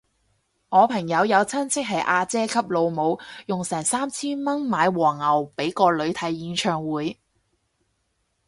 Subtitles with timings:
[0.69, 7.19] 我朋友有親戚係阿姐級老母，用成三千蚊買黃牛俾個女睇演唱會